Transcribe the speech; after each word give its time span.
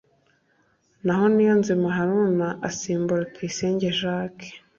naho 1.05 1.25
Niyonzima 1.33 1.87
Haruna 1.97 2.47
asimbura 2.69 3.29
Tuyisenge 3.33 3.87
Jacques 3.99 4.47